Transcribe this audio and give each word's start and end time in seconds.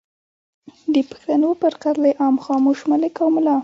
د 0.93 0.95
پښتنو 1.09 1.49
پر 1.61 1.73
قتل 1.83 2.03
عام 2.21 2.35
خاموش 2.45 2.79
ملک 2.89 3.13
او 3.23 3.29
ملا 3.35 3.55